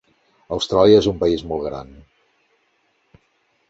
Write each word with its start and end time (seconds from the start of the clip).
Austràlia 0.57 1.03
és 1.03 1.11
un 1.13 1.21
país 1.25 1.45
molt 1.53 1.69
gran. 1.69 1.95